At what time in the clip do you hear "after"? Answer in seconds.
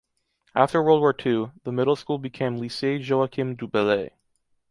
0.55-0.81